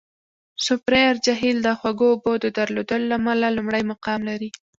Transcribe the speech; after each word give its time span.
سوپریر 0.65 1.15
جهیل 1.25 1.57
د 1.63 1.67
خوږو 1.79 2.07
اوبو 2.13 2.33
د 2.43 2.45
درلودلو 2.57 3.07
له 3.11 3.15
امله 3.19 3.47
لومړی 3.57 3.83
مقام 3.91 4.19
لري. 4.29 4.49